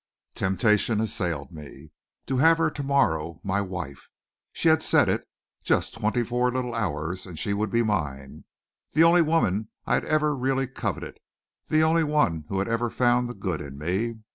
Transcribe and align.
Temptation 0.33 0.99
assailed 0.99 1.51
me. 1.51 1.91
To 2.25 2.37
have 2.37 2.57
her 2.57 2.71
to 2.71 2.81
morrow 2.81 3.39
my 3.43 3.61
wife! 3.61 4.09
She 4.51 4.67
had 4.69 4.81
said 4.81 5.07
it. 5.07 5.29
Just 5.63 5.93
twenty 5.93 6.23
four 6.23 6.49
little 6.51 6.73
hours, 6.73 7.27
and 7.27 7.37
she 7.37 7.53
would 7.53 7.69
be 7.69 7.83
mine 7.83 8.45
the 8.93 9.03
only 9.03 9.21
woman 9.21 9.69
I 9.85 9.93
had 9.93 10.05
ever 10.05 10.35
really 10.35 10.65
coveted, 10.65 11.19
the 11.67 11.83
only 11.83 12.03
one 12.03 12.45
who 12.49 12.57
had 12.57 12.67
ever 12.67 12.89
found 12.89 13.29
the 13.29 13.35
good 13.35 13.61
in 13.61 13.77
me. 13.77 14.15